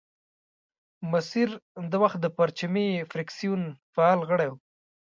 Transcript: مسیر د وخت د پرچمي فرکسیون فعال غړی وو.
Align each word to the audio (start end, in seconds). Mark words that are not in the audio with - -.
مسیر 1.11 1.49
د 1.91 1.93
وخت 2.03 2.19
د 2.21 2.27
پرچمي 2.37 2.87
فرکسیون 3.11 3.61
فعال 3.93 4.19
غړی 4.29 4.47
وو. 4.49 4.57